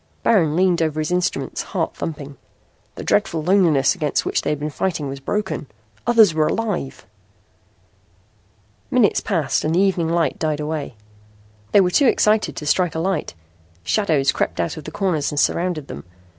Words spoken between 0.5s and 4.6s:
leaned over his instruments, heart thumping. The dreadful loneliness against which he had